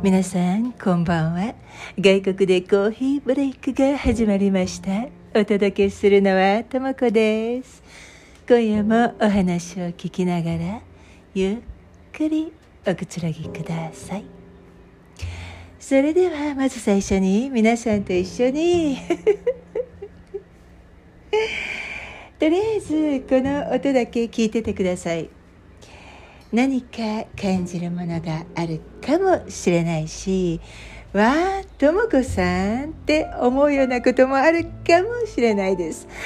[0.00, 1.54] 皆さんこんばんは。
[1.98, 5.08] 外国でコーヒーブレイクが始まりました。
[5.34, 7.82] お届けするのはともこです。
[8.48, 10.82] 今夜もお話を聞きながら
[11.34, 11.58] ゆっ
[12.12, 12.52] くり
[12.86, 14.24] おくつろぎください。
[15.80, 18.98] それではまず最初に皆さんと一緒に。
[22.38, 25.28] とりあえずこの音だけ聞いててください。
[26.52, 30.60] 何か感じるものがあるかもしれないし
[31.12, 32.42] わあとも子さ
[32.86, 36.06] んって思うようなこともあるかもしれないです。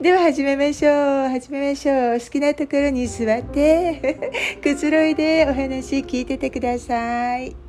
[0.00, 1.28] では始めましょう。
[1.28, 2.18] 始めましょう。
[2.18, 4.18] 好きなところに座って
[4.60, 7.61] くつろいでお話聞いててください。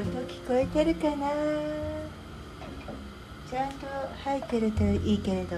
[0.00, 1.26] 音聞こえてるかな？
[3.50, 3.86] ちゃんと
[4.22, 5.56] 入ってるといいけれど。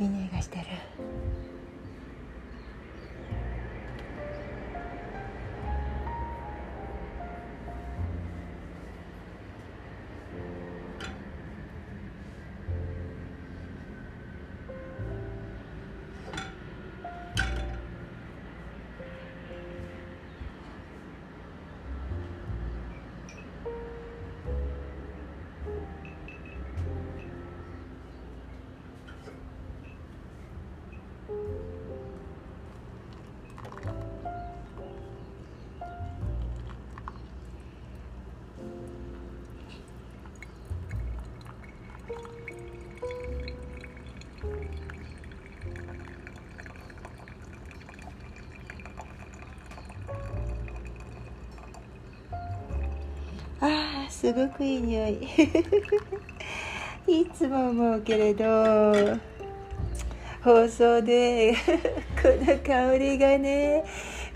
[0.00, 0.64] いい匂いがしてる
[54.22, 55.18] すごくいい匂い。
[57.08, 59.18] いつも思うけれど
[60.44, 61.52] 放送で
[62.22, 63.84] この香りがね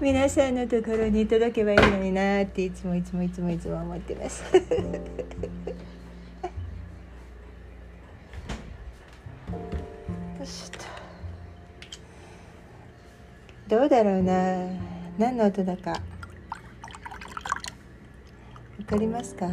[0.01, 4.43] 皆さんのところに届けばいいのになっていつもいつもいつもいつも思ってます。
[13.69, 14.67] どうだろうな？
[15.17, 16.16] 何の音だか。
[18.87, 19.47] かりますか？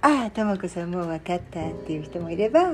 [0.00, 2.72] ああともこさんもう分かったっていう人もいれば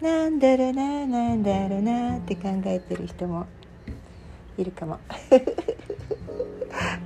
[0.00, 3.46] なんだろうななんだろうなって考えてる人も
[4.58, 4.98] いるかも。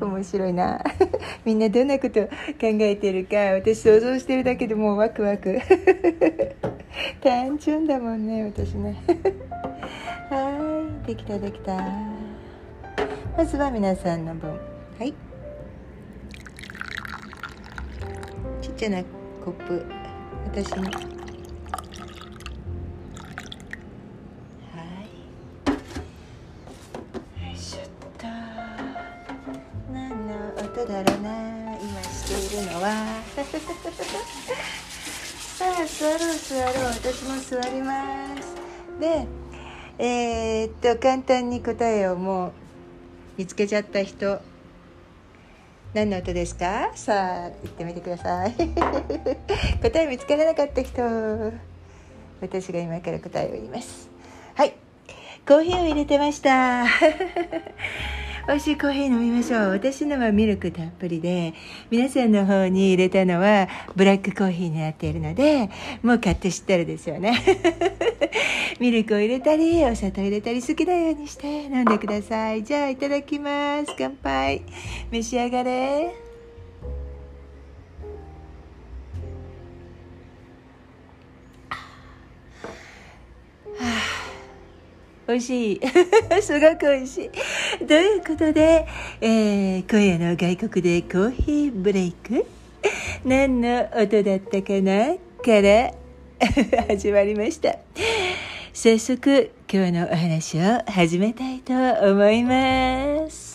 [0.01, 0.83] 面白いな。
[1.45, 2.31] みんなどんなこと考
[2.63, 5.61] えてるか私想像してるだけでもうワクワク。
[7.23, 8.97] 単純だもんね私ね。
[10.29, 11.77] はいできたできた。
[13.37, 14.80] まずは皆さんの分。
[15.01, 15.15] はい。
[18.61, 19.03] ちっちゃな
[19.43, 19.83] コップ。
[20.45, 20.83] 私の。
[30.57, 31.31] ことだろうな
[31.79, 33.23] 今しているのは。
[35.57, 36.93] さあ座ろう座ろう。
[36.93, 38.55] 私も座ります。
[39.01, 39.27] で
[39.99, 42.53] えー、っと簡単に答えをもう
[43.39, 44.43] 見つけちゃった人
[45.93, 46.91] 何の音ですか？
[46.95, 48.53] さあ言ってみてください。
[49.83, 51.03] 答え見つからなかった人。
[52.41, 54.09] 私が今から答えを言います。
[54.55, 54.75] はい。
[55.47, 56.85] コーヒーを入れてました。
[58.47, 59.71] 美味しいコーヒー飲みましょう。
[59.71, 61.55] 私のはミルクたっぷりで、
[61.91, 65.71] 皆さんの方に入れたのはブラックコーヒーになっているので、
[66.03, 67.39] もう買って知ってるですよね。
[68.81, 72.65] ミルクを入れたり、お砂糖入れたり好きなようにして飲んでください。
[72.65, 73.95] じゃあいただきます。
[73.99, 74.63] 乾杯。
[75.11, 76.30] 召し上がれ。
[85.31, 85.81] 美味しい。
[86.43, 87.87] すごく美味しい。
[87.87, 88.87] ということで、
[89.21, 92.45] えー、今夜の外国でコーヒーブレイク？
[93.25, 95.15] 何の音だったかな？
[95.43, 95.93] から
[96.89, 97.77] 始まりました。
[98.73, 103.50] 早速今日のお話を始めたいと思います。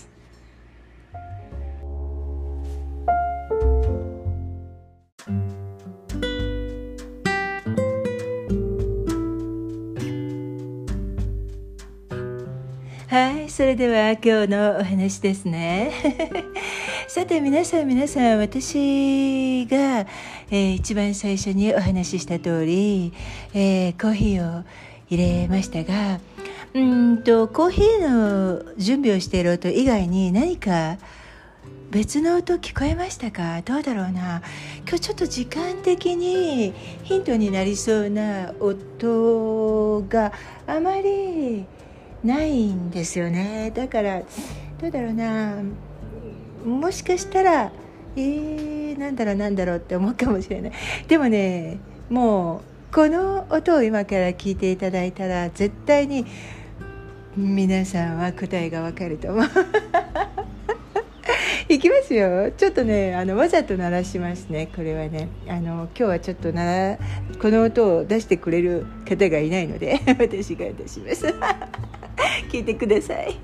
[13.56, 15.90] それでは今日のお話ですね。
[17.08, 20.06] さて皆さん皆さん私が、
[20.52, 23.14] えー、一番最初にお話しした通り、
[23.54, 24.66] えー、コーヒーを
[25.10, 26.20] 入れましたが
[26.74, 30.98] うんとコーヒーの準備をしている音以外に何か
[31.92, 33.62] 別の音聞こえましたか？
[33.62, 34.42] どうだろうな？
[34.86, 36.74] 今日ちょっと時間的に
[37.04, 40.34] ヒントになりそうな音が
[40.68, 41.64] あまり
[42.26, 43.72] ないんですよね。
[43.74, 44.22] だから
[44.82, 45.56] どうだろうな。
[46.66, 47.72] もしかしたら
[48.18, 50.72] えー、なんだろうなんだろうって思うかもしれない。
[51.08, 51.78] でもね
[52.10, 52.58] も
[52.92, 56.26] うこの音を今から聞いていただいたら絶対に
[57.36, 59.46] 皆さんは答えがわかると思う。
[61.68, 62.52] いきますよ。
[62.52, 64.70] ちょっとねあのわざと鳴らしますね。
[64.74, 65.28] これはね。
[65.48, 66.98] あの今日はちょっとな
[67.42, 71.26] この音を出してくれる方がいないので 私が出します。
[72.52, 73.36] 聞いてください。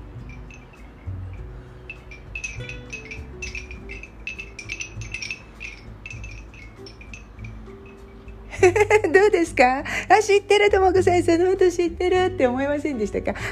[9.12, 9.80] どうですか？
[10.08, 10.70] あ知ってる。
[10.70, 13.34] ともこさんその音知ってるって思いませんでしたか？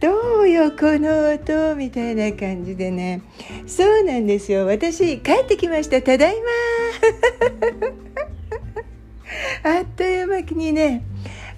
[0.00, 3.22] どうよこの音みたいな感じでね。
[3.66, 4.66] そうなんですよ。
[4.66, 6.02] 私帰ってきました。
[6.02, 6.36] ただい
[9.62, 9.70] ま。
[9.78, 11.02] あっという間にね。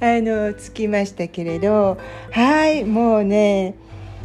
[0.01, 1.99] の着きましたけれど
[2.31, 3.75] はいもうね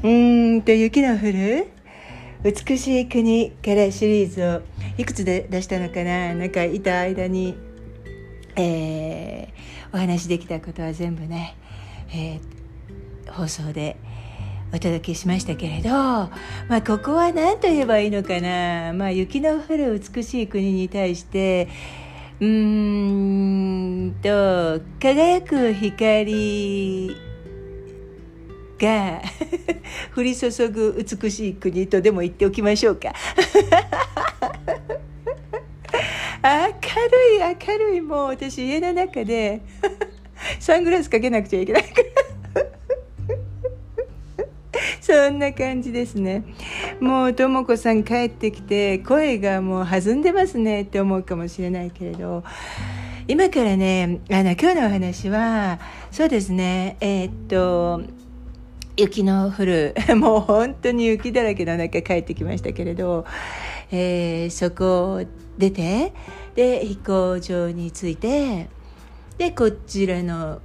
[0.04, 1.68] うーんと雪の降る
[2.44, 4.62] 美しい国からシリーズを
[4.98, 7.56] いくつで出したのかななんかいた間に、
[8.56, 11.56] えー、お話できたことは全部ね、
[12.10, 13.96] えー、放送で
[14.74, 16.32] お届けしましたけれど、ま
[16.70, 21.70] あ、ここは何と言えばいいのかな、まあ、雪の降る美しい国に対して
[22.40, 27.16] うーんと輝く光
[28.80, 29.22] が
[30.16, 33.14] 降り注ぐ美しい国とでも言っておきましょうか。
[36.44, 39.62] 明るい明るいもう私家の中で
[40.60, 42.23] サングラスかけなくちゃいけないから。
[45.14, 46.44] そんな感じですね。
[47.00, 52.44] もうとも子さん帰ってきて声がもう弾んでますねって思うかもしれないけれど、
[53.28, 55.80] 今からね、あの今日のお話は、
[56.12, 58.02] そうですね、えー、っと、
[58.98, 63.26] 雪の降る、 もう本当に雪だらけの中帰ってきましたけれど、
[63.92, 65.24] えー、そこを
[65.60, 66.12] 出て、
[66.56, 68.68] で、飛行場に着いて、
[69.38, 70.60] でこちらの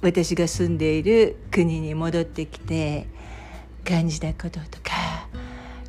[0.00, 3.08] 私が住んでいる国に戻ってきて
[3.88, 5.26] 感じたこととか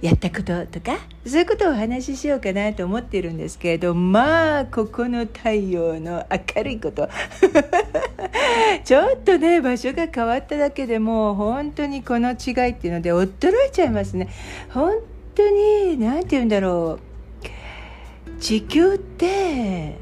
[0.01, 0.97] やったこととか？
[1.25, 6.25] そういうことをお話ししようかなと思ってるんですけれどまあここの太陽の
[6.55, 7.09] 明るいこと。
[8.85, 14.29] ちょっとね場所が変わっただけでもう本当にこの違いっていうので驚いちゃいますね。
[14.69, 14.93] 本
[15.35, 16.99] 当に何て言うんだろ
[17.45, 18.39] う。
[18.39, 19.97] 地球って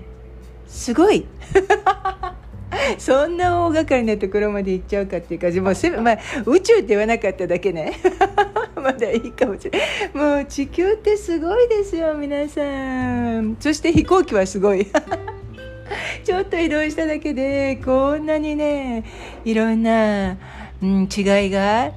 [0.67, 1.25] すごい。
[2.97, 7.93] そんな大掛かりなところまで行っちゃうかっていうかもうせ、 まあ、宇宙って言わなかっただけね。
[8.75, 9.79] まだいいかもしれ
[10.13, 10.37] ない。
[10.37, 13.57] もう地球ってすごいですよ皆さん。
[13.59, 14.87] そして飛行機はすごい。
[16.23, 19.05] ちょっと移動しただけでこんなにね
[19.45, 20.37] いろんな、
[20.83, 21.91] うん、違いが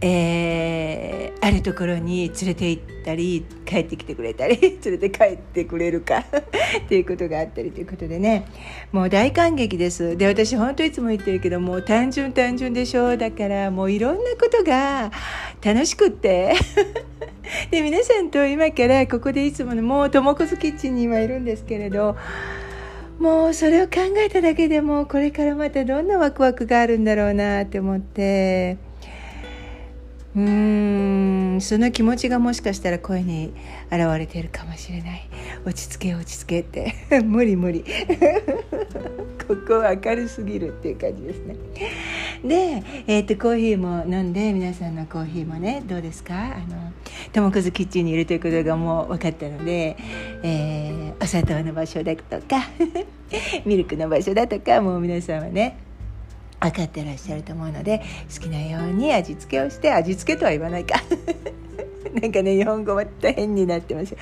[0.00, 6.18] えー、あるところに連れて行ったり帰ってきてくれたり 連れて帰ってくれるか
[6.84, 8.44] っていうことがあったりということでね。
[8.92, 10.16] もう大感激です。
[10.16, 15.10] で私本当いつも言ってるけどもう単純単純でしょだからもういろんなことが
[15.64, 16.54] 楽しくって。
[17.70, 22.16] で皆さんと今からここでいつものもうともこずキッチンに今いるんですけれど
[23.20, 28.85] もうそれを考えただけでもこれからまたどんなワクワクがあるんだろうなって思って。
[30.36, 31.58] うん。
[31.62, 33.54] その気持ちがもしかしたら声に
[33.90, 35.28] 現れているかもしれない。
[35.64, 36.94] 落ち着け落ち着けって。
[37.24, 37.84] 無 理無理。
[39.48, 41.56] ここは明るすぎるっていう感じですね。
[42.44, 46.34] で、えーと、コーヒーも飲んで皆さんのコーヒーもねどうですか？
[46.34, 46.92] あの
[47.32, 49.96] ともくずキッチンにいるということがもう分かったので、
[50.42, 52.68] えー、お砂糖の場所だとか
[53.64, 55.76] ミルクの場所だとかもう皆さんはね
[56.60, 58.02] 分かってらっしゃると思うので
[58.34, 61.02] 好きなように味付けをして味付けとは言わないか。
[62.20, 64.20] なんかね日本語また変になってます 好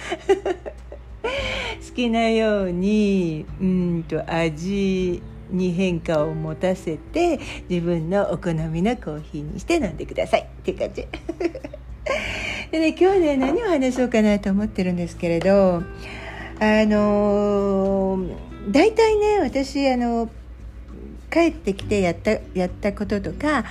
[1.95, 7.39] きなようにうんと味に変化を持たせて
[7.69, 10.41] 自分のお好みのコーヒーにして飲んでください。
[10.41, 11.07] っていう感じ。
[12.73, 15.81] でね今日ね何を話そうかなと思ってるんですけれどあ
[16.87, 18.35] のー、
[18.71, 20.29] 大体ね私あの
[21.35, 23.65] 帰ってきてやったやったこととか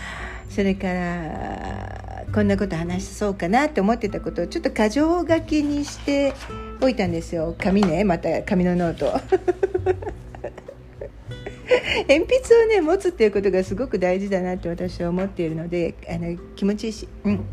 [0.50, 6.34] それからこんなこと話そうかなって思ってたことをちょっと箇条書きにして
[6.82, 7.56] おいたんですよ。
[7.58, 9.06] 紙ねまた紙のノート。
[12.10, 17.46] 鉛筆をね持つっていうことがすごく大事だなって私は思っているのであの気持ちいいし、うん、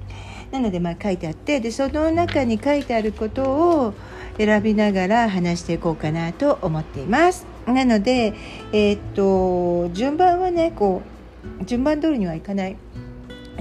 [0.50, 3.94] なのでまあ書いてあってでその中に書いてあることを
[4.36, 7.49] 選びながら話していこうかなと思っています。
[7.66, 8.34] なので、
[8.72, 11.02] えー、っと順番はねこ
[11.60, 12.76] う順番通りにはいかない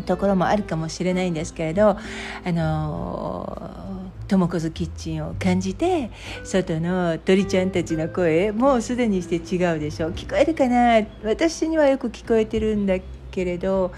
[0.05, 1.97] ところもあるかもしれないんですけれどあ
[2.45, 6.11] のともこずキッチンを感じて
[6.43, 11.05] 外の鳥ちゃんたちの声もうすでにして違うでしょ聞こえるかな？
[11.23, 12.99] 私にはよく聞こえてるんだ
[13.31, 13.91] けれど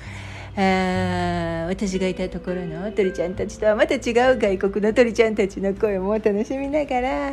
[0.55, 7.29] あ私がいたところの鳥ちゃんたちとはまた違う外国の鳥ちゃんたちの声も楽しみながら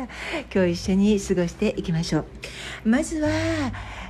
[0.53, 2.25] 今日一緒に過ごしていきましょう。
[2.85, 3.29] まずは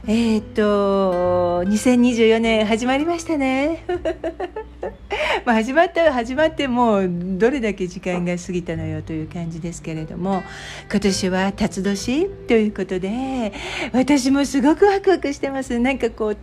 [0.07, 3.83] えー、っと2024年始まりましたね。
[5.43, 10.43] まあ始まった始まってもうどれだけ時間が過ぎたのよという感じですけれども
[10.89, 13.51] 今年は辰年ということで
[13.91, 15.79] 私もすごくワクワクしてます。
[15.79, 16.37] なんかこう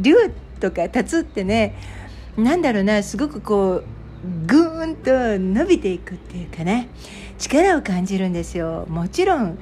[0.00, 0.14] 竜
[0.60, 1.74] とか辰ってね
[2.36, 3.84] なんだろうなすごくこう
[4.46, 6.88] ぐーんと伸びていくっていうかね
[7.38, 8.86] 力を感じるんですよ。
[8.88, 9.58] もちろん、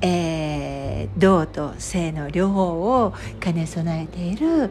[0.00, 2.62] えー、動と性の両方
[3.02, 4.70] を兼ね備えている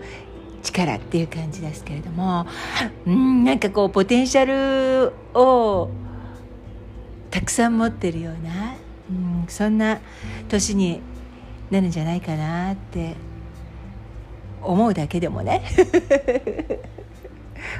[0.63, 2.45] 力っていう感じですけれども
[3.05, 5.89] うんなんかこうポテンシャルを
[7.31, 8.75] たくさん持ってるような、
[9.09, 9.99] うん、そんな
[10.49, 11.01] 年に
[11.69, 13.15] なるんじゃないかなって
[14.61, 15.63] 思うだけでもね。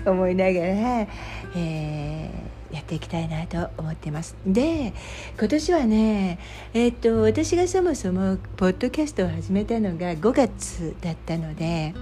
[0.06, 1.08] 思いながら、
[1.56, 4.36] えー、やっていきたいなと思ってます。
[4.46, 4.94] で
[5.38, 6.40] 今年はね
[6.74, 11.94] えー、っと私がそもそもポッドキャストを始めたのが5月だったので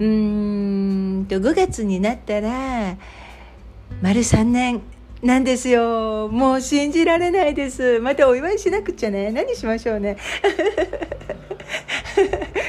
[0.00, 2.96] うんと5月になったら
[4.02, 4.82] 丸3年
[5.22, 6.28] なんですよ。
[6.28, 7.98] もう信じられないです。
[8.00, 9.30] またお祝いしなくちゃね。
[9.30, 10.18] 何しましょうね。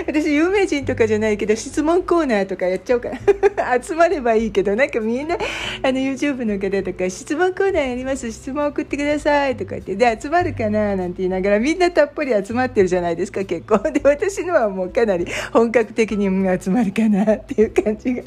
[0.07, 3.19] 私有名人とかじゃないけど質問コーナーとかやっちゃおうかな。
[3.81, 8.31] 集まればいいけどなんかみんなあの YouTube の方とか質問コーナーやります。
[8.31, 13.79] 質問送ってくださいとか言ってで集まるかななんて言いながらみんなたっぷり集まってるじゃないですか結構。
[13.91, 16.25] で私のはもうかなり本格的に
[16.61, 18.23] 集まるかなっていう感じが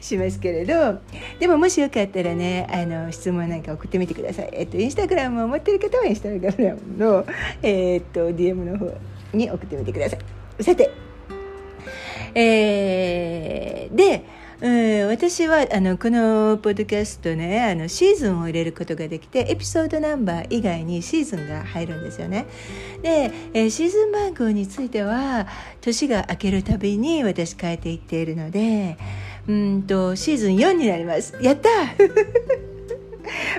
[0.00, 1.00] しますけれど。
[1.38, 4.48] でももしよかったらねあの質問なんか送ってみてください。
[4.52, 7.26] えっとインスタグラムを持ってる方はインスタグラムの
[7.62, 8.94] えー、っと DM の方
[9.34, 10.62] に送ってみてください。
[10.62, 10.90] さて
[12.34, 14.24] えー、で
[14.60, 22.46] うん、私はあのこのポッドキャストねあのシーズンを入れることができてエピソードナンバー以外にシーズンが入るんですよね。
[23.02, 25.46] で、えー、シーズン番号については
[25.82, 28.96] 年が明けるたびに私変えていっているので
[29.46, 31.36] うんとシーズン4になります。
[31.42, 31.68] やった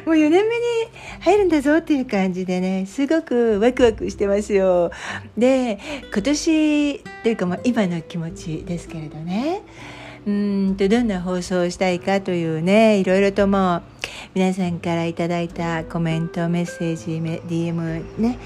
[0.06, 0.44] もう4年目に
[1.22, 4.92] 入るんだぞっていう感じでねすごくワクワクしてますよ。
[5.38, 5.80] で
[6.14, 9.62] 今年というかまあ今の気持ちですけれどね。
[10.28, 13.84] うんとどんな放送をしたいかというねいろいろともう
[14.34, 18.40] 皆さんからいただいたコメントメッセージ DM ね、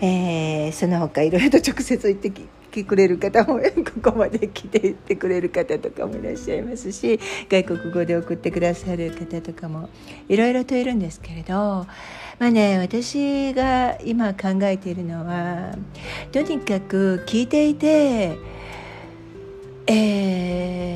[0.00, 3.58] えー、その他いろいろと直接言ってき来てくれる方も
[4.02, 9.88] ここまで来て言ってくれる方とかもいらっしゃいますし外国語で送ってくださる方とかも
[10.28, 11.86] いろいろといるんですけれど。
[12.38, 15.74] まあね私が今考えているのは
[16.30, 18.38] とにかく聞いていて
[19.88, 20.94] え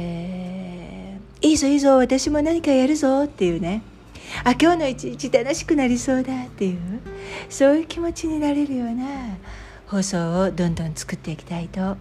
[1.41, 3.83] ー、いいぞいいぞ私も何かやるぞっていうね。
[4.45, 6.79] あ今日の一日楽しくなりそうだっていう
[7.49, 9.05] そういう気持ちになれるような
[9.93, 11.99] 放送をどんどん作っていきたいと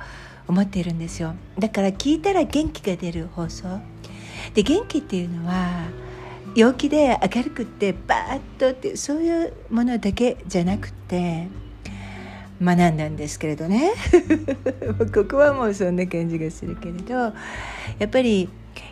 [0.47, 1.35] 思っているんですよ。
[1.59, 3.67] だから聞いたら元気が出る放送。
[4.53, 5.89] で元気っていうのは
[6.55, 11.49] 陽気で明るくってバーッとってそういうものだけじゃなくて
[12.63, 13.91] 学んだんですけれどね。
[15.13, 17.33] ここはもうそんな感じがするけれどや
[18.05, 18.47] っぱり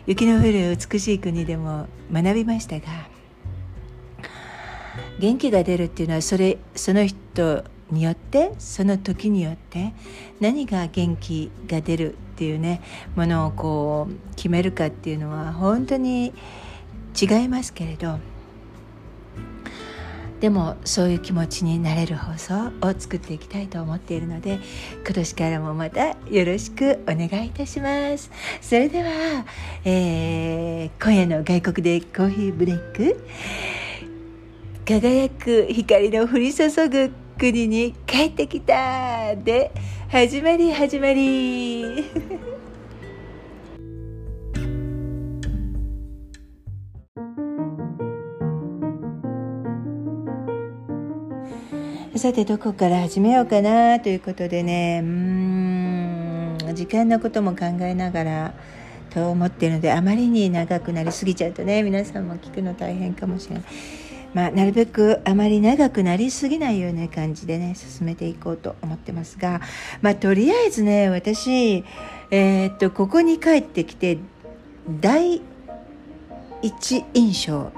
[0.06, 2.86] 雪の降る美しい国でも学びましたが
[5.18, 9.92] 元気が出るっていうのはそれその人によってその時によって
[10.40, 12.82] 何が元気が出るっていうね
[13.16, 16.32] ものをこう決めるかっていうのは本当に
[17.20, 18.18] 違いますけれど
[20.40, 24.58] でもそういう気持ちになれる放送を作っていきたいと思っているので
[25.04, 28.30] 今年からもまたよろしくお願いいたします。
[28.62, 29.44] それでは、
[29.84, 33.22] えー、今夜の外国でコーヒーブレイク
[34.86, 39.72] 輝く光の降り注ぐ国に帰ってきたで。
[40.10, 42.04] 始まり始まり。
[52.14, 55.00] さてどこから始めようかなということでね。
[55.02, 58.52] うん時間のことも考えながら
[59.08, 63.64] と思ってるのであまりに長くなりすぎちゃうとね皆さんも聞くの大変かもしれない。
[64.34, 69.60] まあ、なるべくあまり長くなりすぎないような感じでね進めていこうと思ってますが、
[70.02, 71.84] まあ、とりあえずね私、
[72.30, 74.18] えー、っとここに帰ってきて
[75.00, 75.42] 第
[76.62, 77.72] 一印象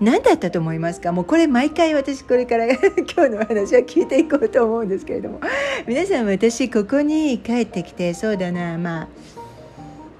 [0.00, 1.10] 何だったと思いますか？
[1.12, 5.40] もうこれ毎回私これから 今日の話は聞いていこうと思うんですけれども。
[5.86, 9.08] 皆さん私ここに帰ってきてそうだなまあ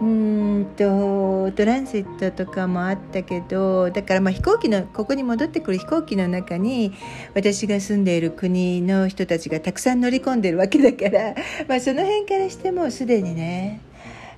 [0.00, 6.94] うんとトランジットとかもあったけどだからまあ飛行機のここに戻ってくる飛行機の中に
[7.34, 11.34] 私が住んでいる国の人たちがたくさん乗り込んでるわけだから、
[11.68, 13.80] まあ、その辺からしてもすでにね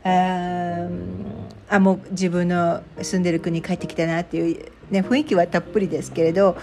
[0.02, 0.88] あ
[1.68, 6.56] あもう自分の住んでる国帰ってきたなっていう、ね、雰囲気はたっぷりですけれど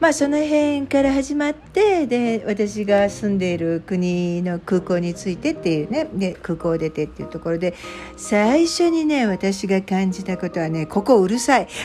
[0.00, 7.74] まあその辺から始まってで私が住んでいる国の空港に着いてっていうねで空港を出てっていうところで
[8.16, 11.68] 最初にね私が感じたことはねここうるさい。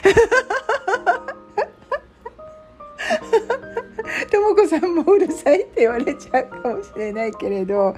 [4.31, 7.95] とも子さんもうるさいって言われちゃうかもしれないけれど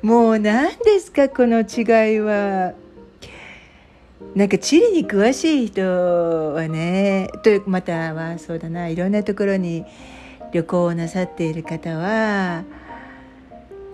[0.00, 2.74] もう何ですかこの違いは。
[4.34, 9.84] なんか地理に詳しい人はねというまたはそうだないろんなところに
[10.52, 12.64] 旅行をなさっている方は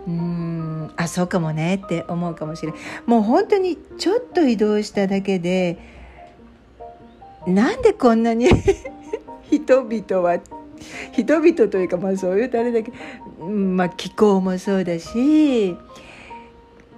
[0.06, 5.78] うんあそうかもねって思うかもしれないもう本当にちょっと移動しただけで
[7.46, 8.48] なんでこんなに
[9.50, 10.40] 人々は
[11.12, 12.92] 人々というかまあそういうとあれだけ、
[13.42, 15.76] まあ、気候もそうだし、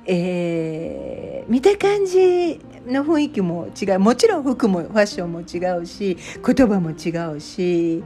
[0.07, 3.99] えー、見た感じの雰囲気も違う。
[4.01, 8.03] もちろん服もファッションも違うし言葉も違うし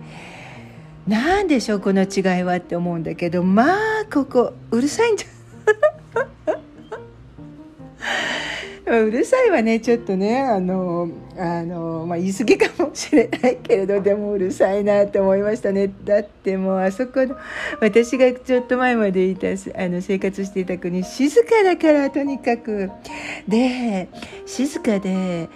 [1.06, 3.76] 何でしょうこの違いはって思うんだけどまあ
[4.12, 6.54] ここうるさいんじゃ
[8.86, 15.90] うるさいはねちょっとねあのあの、まあ、言い過ぎかもしれないけれどでもうるさいなって思いましたね。
[16.04, 17.34] だってもうあそこの
[17.80, 19.52] 私がちょっと前までいたあ
[19.88, 22.90] の生活していた国静かだからとにかく。
[23.48, 24.08] で
[24.44, 25.48] 静かで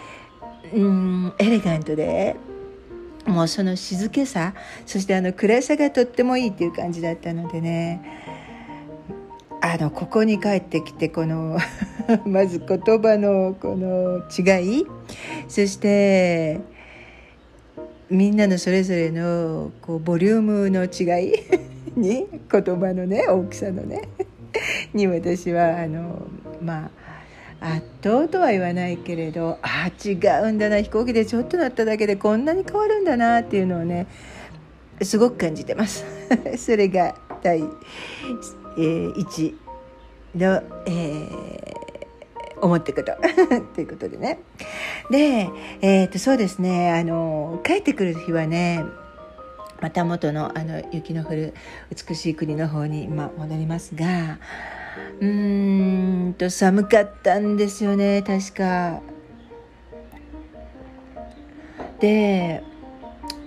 [0.73, 2.35] うんエレガントで
[3.27, 4.55] もうその静けさ
[4.87, 8.38] そしてあの暗さがとってもいいっていう感じだったのでね。
[9.61, 11.59] あのここに帰ってきてこの
[12.27, 14.87] まず言葉のこの違い。
[15.49, 16.61] そして
[18.11, 21.33] みんなのそれぞれのこうボリュームの違い。
[21.97, 24.03] に言葉のね大きさのね。
[24.95, 26.27] に私はあの
[26.63, 26.91] ま
[27.61, 30.81] あ圧倒とは言わないけれどあ違うんだな。
[30.81, 34.07] 飛行機でちょっと乗っただけでこんなに変わるんだなっていうのをね
[35.03, 36.05] すごく感じてます。
[36.57, 37.63] それが第、
[38.79, 39.55] えー、1
[40.37, 41.79] の、えー
[42.61, 43.13] 思ってこと。
[43.75, 44.41] ということでね。
[45.11, 45.49] で、
[45.81, 46.93] えー、とそうですね。
[46.93, 48.85] あの帰ってくる日はね
[49.81, 51.55] また元のあの雪の降る
[52.09, 54.39] 美しい国の方に今戻りますが
[55.21, 59.01] うーんと寒かったんですよね確か。
[62.01, 62.63] で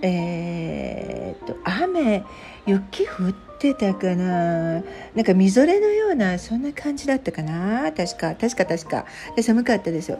[0.02, 2.24] えー、っと雨
[2.66, 4.82] 雪降ってたかな。
[5.14, 7.92] なんかみぞれのようなそんな感じだったかな。
[7.92, 8.34] 確か。
[8.34, 9.06] 確か確か。
[9.36, 10.18] で寒かったですよ。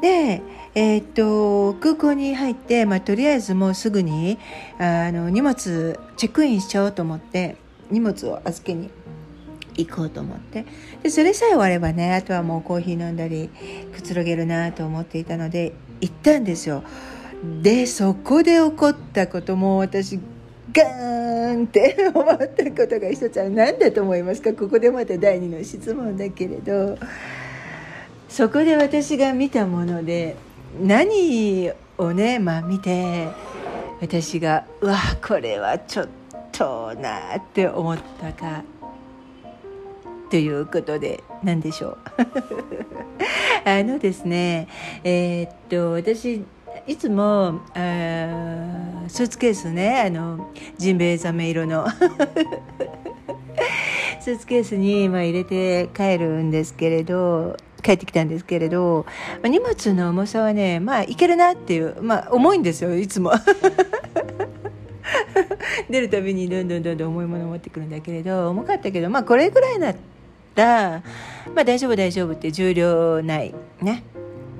[0.00, 0.42] で
[0.74, 4.38] えー、っと空港に入って、まあ、とりあえずもうすぐに
[4.78, 7.56] あの荷物チェックインしちゃおうと思って
[7.90, 8.90] 荷物を預けに
[9.76, 10.66] 行こうと思って。
[11.02, 13.48] でそれさえ終わればねあとはもうコーヒー飲んだり
[13.94, 16.82] くつろげるなと思っていたので行ったんですよ。
[17.62, 20.18] でそこで起こったことも私
[20.76, 24.52] ガーンって 思ったことが一つは何だと思いますか？
[24.52, 26.98] ここでまた第2の質問だけれど。
[28.28, 30.36] そこで私が見たもので
[30.82, 33.28] 何をね、まあ、見て
[34.02, 36.08] 私がうわこれはちょっ
[36.52, 38.62] となって思ったか。
[40.28, 41.98] ということで何でしょう？
[43.64, 44.68] あのですね
[45.04, 46.44] えー、っと私
[46.86, 51.86] いつもあスーツケースねあのジンベエザメ色の。
[54.20, 59.06] スーツケースに、まあ、入れて帰るんですけれど帰ってきたんですけれど、
[59.44, 63.30] 荷物の重さはねまあいけるなっていう、まあ、重いんですよいつも。
[65.88, 69.96] 出るたびにどんどんどんどん重いものを持ってくるんだけれど重かったけどまあこれぐらいだっ
[70.56, 71.02] たら、
[71.54, 74.02] まあ、大丈夫大丈夫って重量ないね。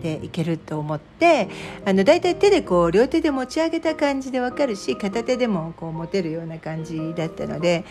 [0.03, 1.49] でいけると思って
[1.85, 7.85] あのだいたい手でこう両手で持ち上げた感じで分かるし片手でもこう持てるような感じだったので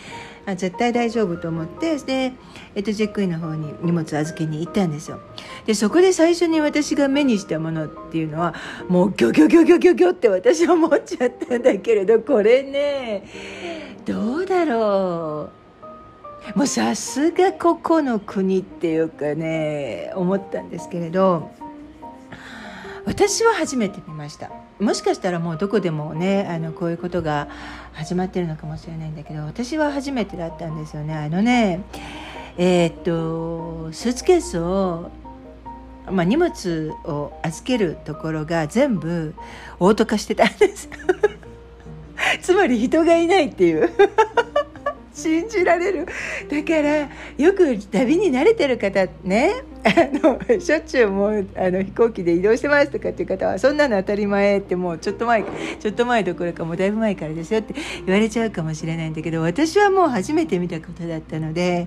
[0.46, 2.32] あ絶対大丈夫と思ってで、
[2.74, 5.20] えっと、チェックインの方に荷物預けに行ったんですよ。
[5.66, 8.54] でそこで最初に私が目にしたものっていうのは
[8.88, 15.66] もうギョギョギョギョギョギョって私は思っちゃったんだけれどこれねどうだろう。
[16.54, 21.50] もうさすがここの国っていうかね思ったんですけれど。
[23.06, 24.50] 私は初めて見ました。
[24.80, 27.48] もしかしたらもうどこでもねあのこういうことが
[27.92, 31.14] 始まってるのかもしれないんだけど私は初めてだったんですよね。
[31.14, 31.84] あのね
[32.58, 35.10] えー、っとスーツケースを
[36.10, 39.34] まあ、荷物を預けるところが全部
[39.80, 40.88] オート化してたんです
[42.42, 43.90] つまり人がいないっていう。
[45.16, 46.06] 信じられる。
[46.48, 49.52] だからよく旅に慣れてる方ね。
[49.86, 55.44] あのしょっちゅうもうあの飛行機で移動してますとかっていう方はそんなの当たり前ってもうちょっと前
[55.78, 57.74] ちょっと前どころかもうだいぶ前からですよって
[58.04, 61.86] 言われちゃうかもしれないんだけど私はもう初めて見たことだったので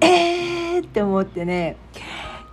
[0.00, 1.76] えーって思ってね。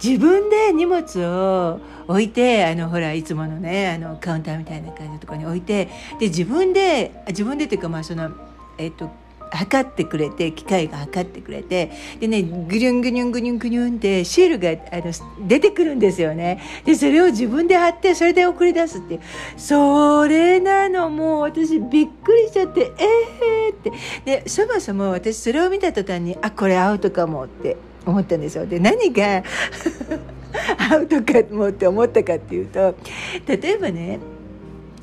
[0.04, 5.86] 自分で荷物を置いてあのほらいつものねあのカウンターみたいな感じのところに置いて
[6.20, 8.32] で自分で自分でっていうかまあその
[8.78, 9.10] えっと
[9.52, 16.62] 測ってくれて機械が測ってくれてでねグニュングニュングニュングニュンってシールがあの出てくるんですよね。
[16.86, 19.22] でそれを自分で貼ってそれで送り出すっていう。
[19.58, 23.06] それなのもう私びっくりしちゃってえ
[23.68, 23.92] えー、って。
[24.26, 28.66] でそもそも私それを見た途端にあこれアウトかもって思ったんですよ。
[28.66, 29.44] で何が
[30.92, 32.96] アウトかもって思ったかっていうと
[33.46, 34.20] 例えばね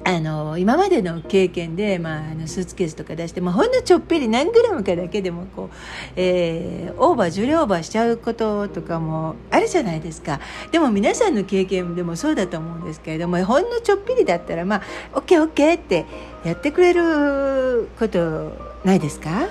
[0.07, 5.77] あの今までの経験で、まあ、あのスーツケースとか出して、まあ、ほんのちょっぴり何グラムかだけでもこう、
[6.15, 10.41] えー、オーバー重量オーバーしちゃうこととかもあるじゃないですか。
[10.71, 14.77] でも皆さんの経験でもそうだと思うんですけれどもほんのちょっぴりだったらま
[15.15, 16.05] あ OKOK って
[16.45, 18.53] やってくれること
[18.85, 19.49] ないですか？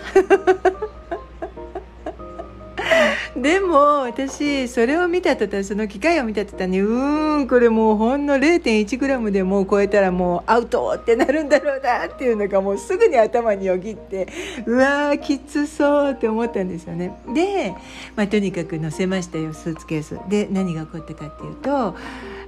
[3.36, 14.28] でも私それを見た途端その機械を見た途端にうーんこれもうほんの 0.1g でもう超えたらもうアウトってなるんだろうなっていうのがもうすぐに頭によぎって
[14.68, 17.18] うわーきつそうって思ったんですよね。
[17.34, 17.74] で、
[18.16, 20.20] まあ、とにかく乗せましたよスーツケース。
[20.30, 21.96] で何が起こったかっていうと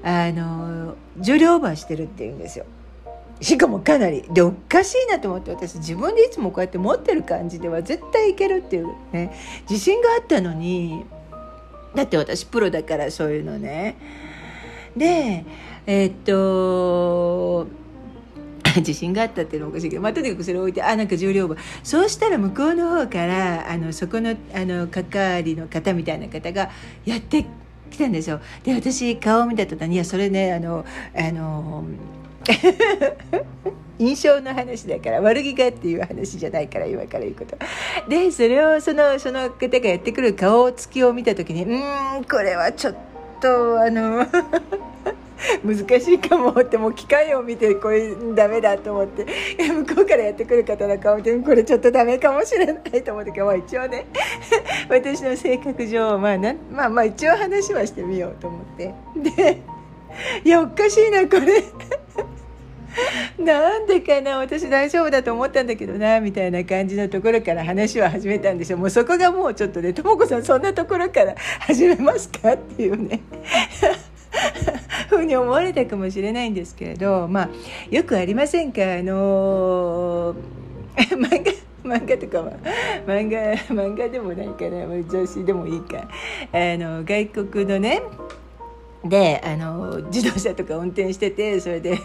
[0.03, 2.65] あの重量オーバーしてるっていうんですよ。
[3.41, 9.35] しかもかなりでおかしいなと思って私自分でいつもこうやって持ってる感じでは絶対いけるっていうね。
[9.69, 11.05] 自信があったのに
[11.93, 13.97] だって私プロだからそういうのね。
[14.95, 15.45] で
[15.85, 17.67] えー、っと
[18.77, 21.57] 自信があったっていうのおかしいけど、まあ、とにかくそれを置いてあなんか重量部。
[21.83, 26.69] そうしたら向こうの方からあのそこのあの係の方みたいな方が
[27.05, 27.45] やって
[27.91, 28.39] きたんですよ。
[28.63, 31.85] で私顔を見た途端にいやそれねあのあの
[33.97, 37.57] 印象の話だから悪気がっていう話じゃないから今から言うこと。
[38.09, 42.95] でそれをそのその方がやってくる顔つきを見た時にうんこれはちょっ
[43.41, 44.27] とあの
[45.63, 49.25] 難しいかもってもう機械を見てこれダメだと思って
[49.57, 54.05] 向こうからやってくる方の顔でこれちょっとダメかもしれないと思ってまあ一応ね
[54.89, 58.93] 私の性格上、まあなまあまあ一応話はしてみようと思って。
[59.15, 59.61] で
[60.43, 61.63] いやおかしいなこれ。
[63.43, 68.77] なんでかな私大丈夫だと思ったんだけどなみたいな感じのところから話は始めたんですよ。
[68.77, 73.21] もうそこがもうちょっとねとも子さんそんなところから 始めますかっていうね。
[75.09, 77.49] ふうに思われたかもしれないんですけれどまあ
[77.89, 80.35] よくありませんかあのー、
[81.17, 81.51] 漫画
[81.97, 82.51] 漫画とかは
[83.05, 86.09] 漫画漫画でもないかな女子でもいいか。
[86.51, 88.01] あの外国のね
[89.05, 91.97] であの自動車とか運転しててそれで。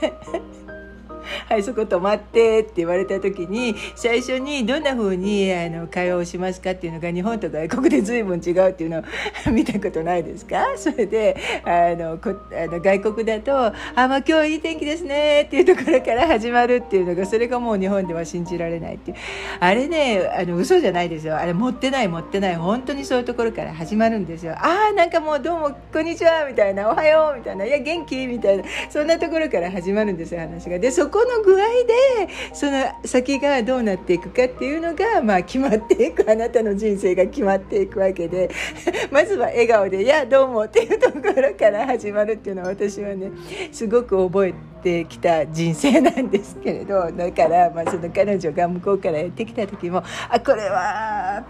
[1.49, 9.03] はいそこ止まってって言われた時に最初にどんな風にあの会話をしますかっていうのが日本と外国で随分違うっていうのを
[9.53, 10.65] 見たことないですか？
[10.77, 19.17] それであのこあの外国だと「あまあ今日いい天気ですね」っていうところから始まるっていうのがそれがもう日本では信じられないっていう。
[19.61, 21.37] あれねあの嘘じゃないですよ。
[21.37, 22.57] あれ持ってない持ってない。
[22.57, 24.53] 本当にそういうところから始まるんですよ。
[24.57, 28.27] ああなんかもうどうもこんにちはみたいなおはようみたいないや元気？
[28.27, 30.79] みたいなそんなところから始まるんですよ話が。
[30.79, 38.51] でそここの具合でその先がどうなっていくかっていうのが、まあ、決まっていくあなたの人生が決まっていくわけで
[39.13, 43.33] まずは笑顔で「いやどうも」っていうところから始まるっていうのは私はね
[43.71, 51.45] すごく覚えてきた人生なんですけれど だから、まあ、その彼女が向こうからやってきた時も「あこれは」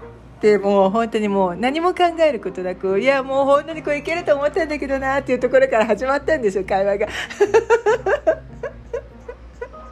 [0.44, 7.06] っもう本当にもう何も考えることなくいやもう本当にこれいけると思ったんだけどなっていうところから始まったんですよ会話が。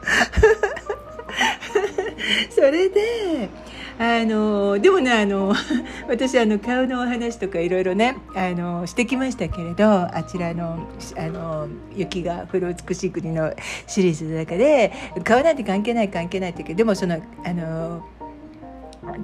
[2.49, 3.49] それで
[3.97, 5.53] あのでもねあの
[6.07, 13.53] 私あの顔のお話とかいろいろねあのしてきましたけれどあちらのあの雪が降る美しい国の
[13.87, 14.93] シリーズの中で
[15.23, 18.05] 顔なんて関係ない関係ないって言うけどでもそのあの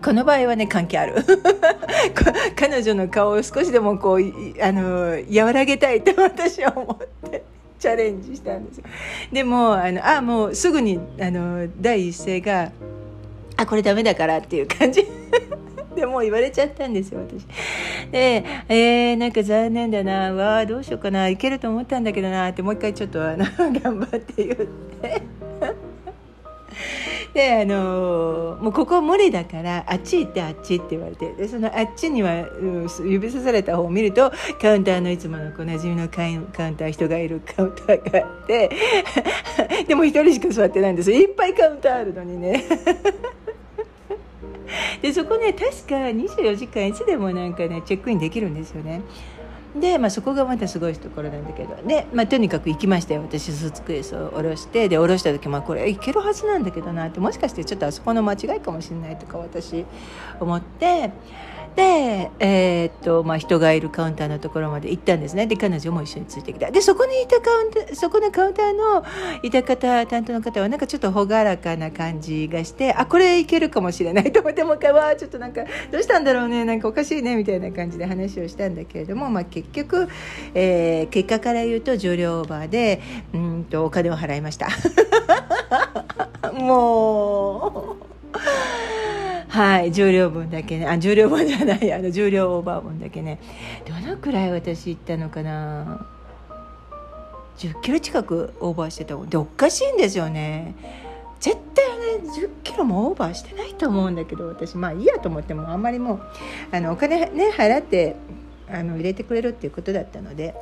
[0.03, 1.15] この場合はね関係ある。
[2.55, 4.19] 彼女の顔を少しでもこう
[4.61, 7.54] あの和らげたいと私は思って。
[7.79, 8.85] チャレンジしたんですよ。
[9.31, 12.71] でもあのあもうすぐにあの第一声が
[13.57, 15.05] 「あこれダメだから」っていう感じ。
[15.95, 17.45] でもう言われちゃったんですよ私。
[18.11, 20.33] でえー、なんか残念だな。
[20.33, 21.29] わあどうしようかな。
[21.29, 25.21] いけると思ったんだけどなってもう一回ちょっとあの 頑張って言って。
[27.35, 38.71] であのもうここ無理だからあっち行ってあっちって言われてでそのあっちには、うん、指さされた方を見るとカウンターのいつものおなじみのカウンター人がいるカウンターがあって
[39.85, 41.11] でも一人しか座ってないんです。
[41.11, 42.63] いっぱいカウンターあるのにね。
[45.01, 49.01] でそこね確か24時間いつでもなんかねチェックインできるんですよね。
[49.79, 51.75] で、まあ、そこがまたすごいところなんだけど。
[51.85, 53.21] で、まあ、とにかく行きましたよ。
[53.21, 54.87] 私スーツケースを下ろして。
[54.87, 57.19] で下ろした時、まあ、これ行けるはずなんだけどなって。
[57.19, 59.85] もしかしてちょっとあそこの間違いかもしれないとか私
[60.39, 61.11] 思って。
[61.75, 65.45] で、えー、っとまあ、人がいるカウンターのところまで行ったんですね。
[65.45, 66.71] で彼女も一緒についてきた。
[66.71, 69.03] でそこにいたカウンターそこのカウンターの
[69.43, 80.07] いた方担当の方はなんかちょっと朗らかな感じがしてあこれいけるかもしれないと思ってもう一回わちょっとなんかどうしたんだろうねなんかおかしいねみたいな感じで話をしたんだけれども、まあ、結局、
[80.53, 83.01] えー、結果から言うと重量オーバーで
[83.33, 84.69] うんとお金を払いました。
[86.53, 88.05] もう。
[89.55, 90.85] はい重量分だけね。
[90.85, 93.39] あ重量分じゃないあの重量オーバー分だけね。
[93.87, 96.05] どのくらい私行ったのかな。
[97.57, 100.75] 10キロ近くオーバーしてたでおかしいんですよね。
[101.39, 104.75] 絶対ね10キロもオーバーしてないと思うんだけど私。
[104.75, 106.21] まあいいやと思ってもあんまりもう
[106.73, 108.17] あのお金ね払って
[108.69, 110.53] あの入れてくれるっていうことだったので。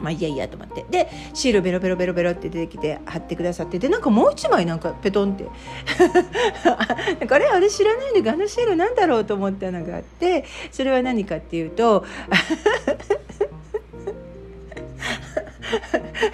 [0.00, 0.84] まあいやいやと思って。
[0.90, 3.78] でシールベロベロベロベロって出てきて貼ってくださって。
[3.78, 5.44] でなんかもう一枚なんかペトンって。
[7.18, 12.04] なんかあれあれ知らないんであのシールなんだろうと思ったのがあってそれは何かっていうと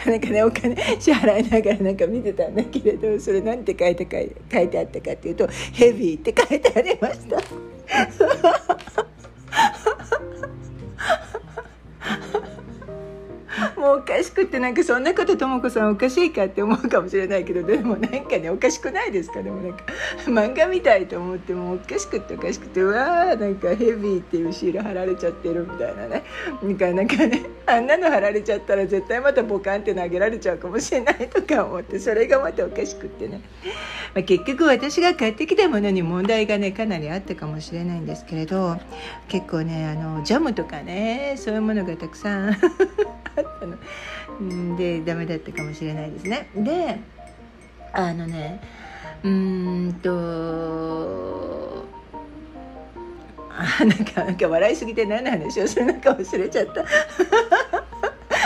[0.06, 4.06] なんかねお金支払いながらなんか見てたんだけれどそれ何て書いて
[4.52, 7.36] 書いてあったかっていうと「ヘビー」って書いてありました。
[13.82, 19.42] もうおかしくってなんかそんなこととも子さんおかしいかって思うかもしれないけどでもなんかねおかしくないですか？
[19.42, 19.84] でもなんか
[20.30, 26.22] 漫画みたいと思ってもおかしくっておかしくてうわーなんかヘビーっていうシール貼られちゃってるみたいなね。
[26.62, 27.42] なんかなんかね。
[27.66, 33.40] あんなの貼られちゃったら絶対またボカンって投げられちゃうかもしれないとか思ってそれがまたおかしくってね、
[34.14, 38.78] まあ、結局私が買ってきたものに問題がねかなりあったかもしれないんですけれど
[39.28, 42.58] 結構ねあのジャムとかねそういうものがたくさん あっ
[43.60, 43.71] たの。
[44.40, 46.48] のでダメだったかもしれないですね。
[46.54, 46.98] で
[47.92, 48.60] あのね
[49.22, 51.84] うんと
[53.50, 56.84] あなんかなんか笑いすぎて何の話をするのか忘れちゃった。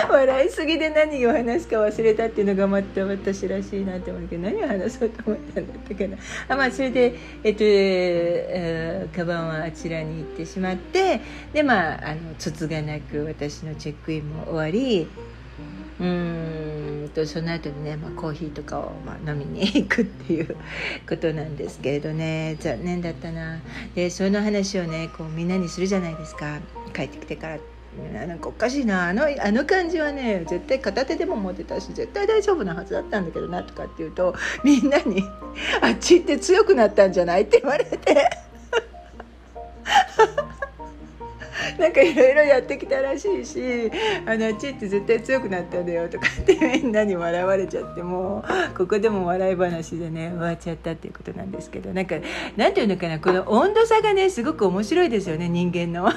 [0.12, 6.16] 笑いすぎで何を話すか忘れたっていうのがまた私らしいなって思うけど何を話そうと思ったんだったかな。
[6.48, 11.20] あまあそれでえっと、えー、カバンはあちらに行ってしまって
[11.52, 15.08] でまああのつつがなく私のチェックインも終わり
[15.98, 20.56] うんとその後にね、まあ、コーヒーとかを、まあ、飲みに行くっていう
[21.08, 22.56] ことなんですけれどね。
[22.60, 23.60] 残念だったな。
[23.94, 26.58] でその話をねこうみんなにするじゃないですか。
[26.94, 27.58] 帰ってきてから。
[28.26, 35.22] なんかおかしいなあのあの感じはね絶対片手でも持てたし絶対大丈夫なはずだったんだけどなとかっていうとみんなに
[35.80, 37.98] 「あっち行って強くなったんじゃない?」って言われて
[41.78, 43.90] なんかいろいろやってきたらしいし
[44.24, 52.16] あのあっちって絶対強くなったんだよとかってみんなに笑われちゃってもうここでも笑い話でね終わっちゃったっていうことなんですけどなんか
[52.56, 56.04] なんていうのかなこの温度差がねすごく面白いですよね人間の。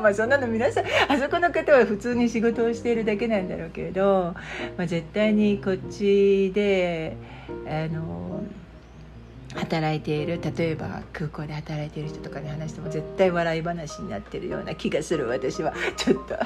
[0.00, 4.34] まあそんなの皆さんあそこの方は普通に仕事をしているだけなんだろうけれど、
[4.76, 7.16] まあ、絶対にこっちで
[7.66, 8.42] あの
[9.54, 15.72] 働いている例えば空港で働いている人とかに話しても絶対笑い話になってるような気がする私は。
[15.96, 16.36] ちょっと。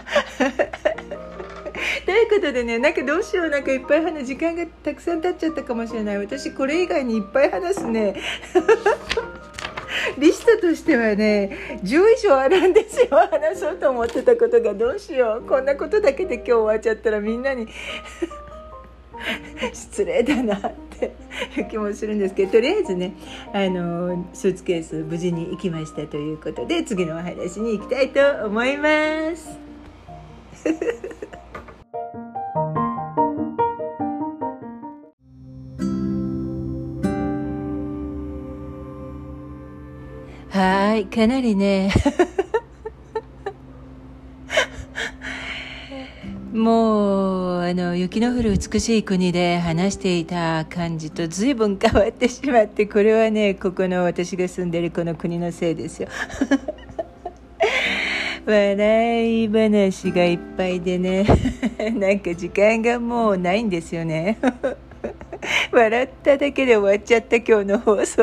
[2.06, 6.18] ということでねなんかどうしようなんかいっぱい話時間がたくさん経っちゃったかもしれない。
[6.18, 8.14] 私これ以外にいっぱい話すね。
[10.18, 13.08] リストとしてはね10以上あるんですよ。
[13.10, 15.48] 話そうと思ってたことがどうしよう。
[15.48, 17.68] こんなことだけで今日終わっちゃったらみんなに。
[19.72, 20.83] 失礼だな。
[21.70, 23.14] 気もするんですけどとりあえずね
[23.52, 29.58] あのスーツケース無事に行きましたということで次のお話に行きたいと思います。
[40.50, 41.90] はいかなりね
[46.52, 47.10] もう
[47.74, 56.06] あの雪の降る美しい国で話していた感じと随分変わってしまってこれはね ここの私が住んでるこの国のせいですよ。
[58.46, 61.26] 笑い話がいっぱいでね
[61.98, 64.38] なんか時間がもうないんですよね。
[65.72, 68.22] 笑っただけで終わっちゃった今日の放送。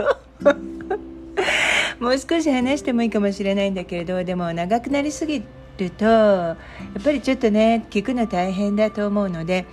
[1.99, 6.57] もう少し話してもいいかもしれないんだけれどでも長くなりすぎてるとや
[6.99, 9.65] っぱりちょっとね聞くの大変だと思うので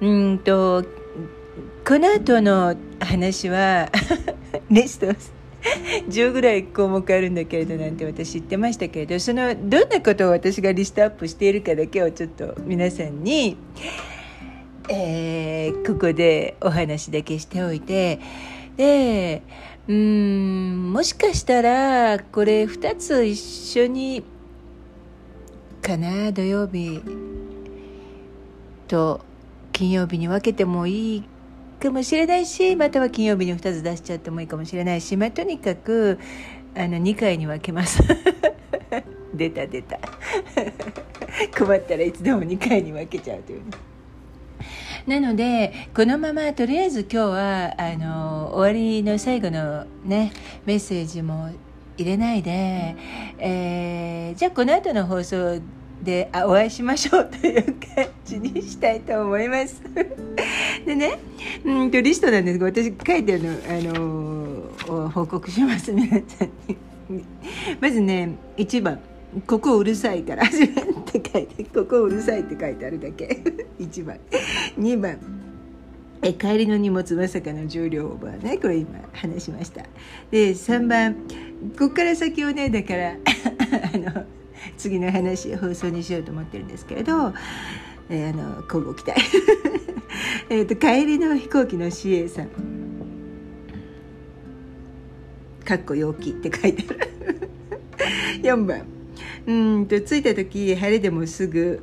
[0.00, 0.84] うんと
[1.84, 3.90] この後の話は
[4.70, 5.06] リスト
[6.08, 13.56] 10ぐらい項目あるんだけれどなんて私言ってましたけれどそのどんなことを私がリストアップしているかだけをちょっと皆さんに、
[14.88, 18.20] えー、ここでお話だけしておいて
[18.76, 19.42] で
[19.88, 24.24] うんもしかしたらこれ2つ一緒に
[25.86, 27.00] かな土曜日。
[28.88, 29.20] と
[29.72, 31.24] 金曜日に分けてもいい
[31.80, 36.18] かもしれないしまたは金曜日に2つ出しちゃってもいいかもしれないし、まあ、とにかく
[36.74, 38.02] あの2回に分けます。
[39.34, 39.98] 出た出た。
[41.56, 43.60] 困ったらいつでも2回に分けちゃうという、
[45.06, 50.32] ね、なのでこのままとりあえず今日はあの終わりの最後のね
[50.64, 51.50] メッセージも
[51.98, 52.96] 入れないで、
[53.38, 55.60] えー、じゃあこの後の放送
[56.02, 59.82] であお会いしましょうという感じにしたいと思います。
[60.86, 61.18] でね
[61.64, 66.76] うんとリストなんですが私書いてあるあの報告します皆さんに。
[67.80, 69.00] まずね1番
[69.46, 70.72] 「ここうるさいから始め」っ
[71.04, 73.42] て書いて「ここうるさい」って書いてあるだけ。
[73.78, 74.18] 1番。
[74.78, 75.18] 2番。
[76.22, 78.58] え帰りの荷物まさかの重量オーバーね。
[78.58, 79.82] これ今話しました。
[80.30, 81.14] で3番。
[81.78, 83.16] ここから先をねだから
[83.94, 84.24] あの
[84.76, 87.32] 次の話放送にしようと思ってるんですけれど
[88.08, 89.20] えー、あの交互期待。
[90.48, 92.48] えと帰りの飛行機の CA さん。
[95.64, 97.50] かっこ陽気って書いてある。
[98.42, 98.82] 4番。
[99.46, 101.80] うんと着いた時晴れでもすぐ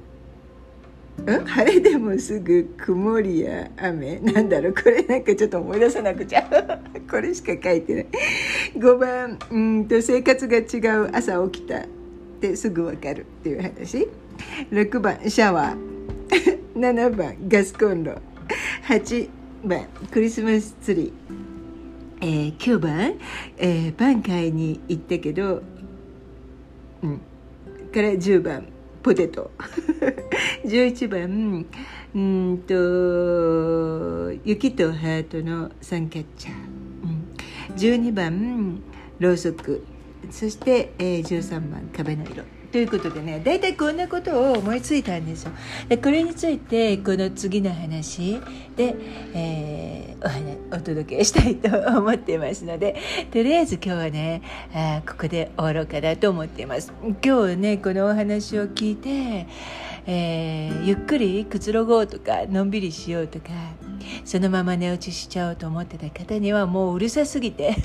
[1.22, 4.20] ん晴れでもすぐ曇りや雨。
[4.20, 6.44] なんだろうこれなんかちょっと思い出さなくちゃ。
[7.10, 8.08] これしか書いてない。
[8.78, 9.40] 5番。
[9.52, 10.62] うんと生活が違
[10.98, 11.86] う朝起きた。
[12.48, 14.08] ってすぐ分かるっていう話。
[14.70, 15.94] 6番シャワー。
[16.76, 18.16] 7番ガスコンロ。
[18.88, 19.30] 8
[19.64, 21.12] 番クリスマスツリー、
[22.20, 23.14] えー、9番、
[23.58, 25.64] えー、パン買いに行ったけど
[27.02, 27.22] うん。
[27.94, 28.68] から10番
[29.02, 29.52] ポテト。
[30.66, 31.66] 11番
[32.14, 36.54] うんと雪とハートのサンキャッチャー、
[37.04, 38.82] うん、12番
[39.20, 39.86] ろうそく。
[40.32, 42.44] そして、えー、13番壁の色。
[42.74, 45.52] ということでね大体こんなことを思いついたんですよ。
[45.90, 48.42] でこれについてこの次の話。
[48.76, 48.96] で、
[49.36, 51.70] えー、おお届けしたいと
[52.00, 52.96] 思っていますので
[53.32, 54.42] とりあえず今日はね
[54.74, 56.92] あここで終わろうかなと思っています。
[57.24, 59.46] 今日ねこのお話を聞いて、
[60.08, 63.50] えー、ゆっくりくつろごうとかのんびりしようとか
[64.26, 67.76] そのまま寝落ちしちゃおうと思ってた方にはもううるさすぎて。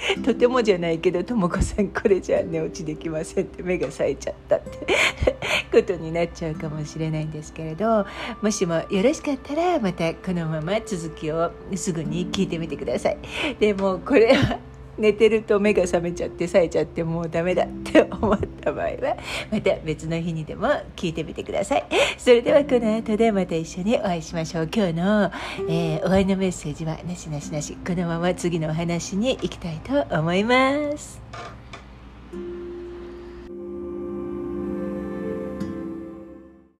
[0.24, 4.86] とてもじゃないけどとも子さんこれじゃ寝落ちできませんって目が冴えちゃったって
[5.70, 8.06] ことになっちゃうかもしれないんですけれど
[8.42, 13.18] もしもよろしかったらまたこのまま続きをすぐに聞いてみてください。
[13.58, 14.58] でもこれは
[15.00, 19.16] 寝てると目が覚めちゃって冴えちゃってもうダメだって思った場合は
[19.50, 21.84] また別の日にでも聞いてみてください。
[22.18, 24.68] それではこの後でまた一緒にお会いしましょう。
[24.72, 25.32] 今日の、
[25.68, 27.76] えー、お会いのメッセージはなしなしなし。
[27.86, 31.59] このまま次のお話に行きたいと思います。